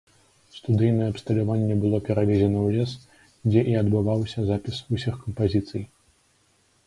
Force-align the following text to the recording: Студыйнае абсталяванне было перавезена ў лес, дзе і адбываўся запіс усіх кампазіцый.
Студыйнае 0.53 1.07
абсталяванне 1.11 1.75
было 1.83 1.97
перавезена 2.07 2.59
ў 2.67 2.79
лес, 2.79 2.91
дзе 3.49 3.61
і 3.73 3.77
адбываўся 3.81 4.39
запіс 4.47 4.75
усіх 4.95 5.13
кампазіцый. 5.27 5.83